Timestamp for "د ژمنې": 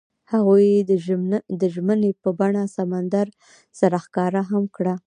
1.61-2.11